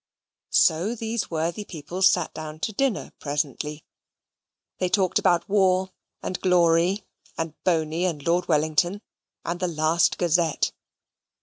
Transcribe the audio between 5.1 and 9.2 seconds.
about war and glory, and Boney and Lord Wellington,